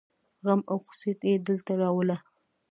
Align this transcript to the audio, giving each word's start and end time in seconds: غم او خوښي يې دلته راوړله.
غم 0.45 0.61
او 0.71 0.77
خوښي 0.85 1.11
يې 1.29 1.35
دلته 1.47 1.71
راوړله. 1.81 2.17